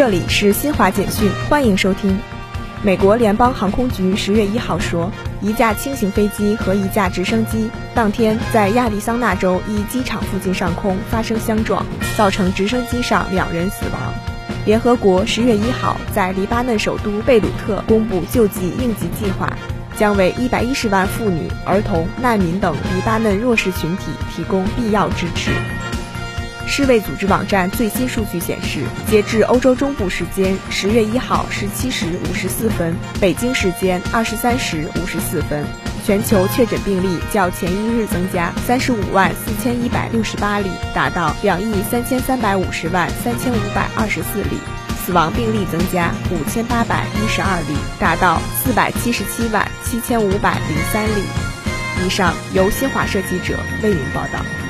[0.00, 2.18] 这里是新华简讯，欢迎收听。
[2.82, 11.84] 美国联邦航空局十月一号说，一架轻型飞机和一架直升机当天在亚利桑那州一机场附近上空发生相撞，
[12.16, 14.14] 造成直升机上两人死亡。
[14.64, 19.52] 联合国十月一号在黎巴嫩首都贝鲁特公布救济应急计划，
[19.98, 24.04] 将为一百一十万妇女、儿童、难民等黎巴嫩弱势群体
[24.34, 25.50] 提供必要支持。
[26.66, 35.64] 世卫组织网站最新数据显示，截至欧洲中部时间十月一号十七时五十四分，北京时间二十三时五十四分，
[36.06, 44.56] 全球确诊病例较前一日增加三十五万四千一百六十八例，达到两亿三千三百五十万三千五百二十四例；
[45.04, 51.24] 死亡病例增加五千八百一十二例，达到四百七十七万七千五百零三例。
[52.06, 54.69] 以上由新华社记者为您报道。